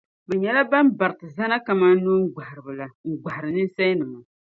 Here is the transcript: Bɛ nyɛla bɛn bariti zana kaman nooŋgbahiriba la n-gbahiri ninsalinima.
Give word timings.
Bɛ 0.27 0.33
nyɛla 0.37 0.61
bɛn 0.71 0.87
bariti 0.99 1.25
zana 1.35 1.57
kaman 1.65 1.93
nooŋgbahiriba 2.05 2.71
la 2.79 2.85
n-gbahiri 3.09 3.49
ninsalinima. 3.53 4.19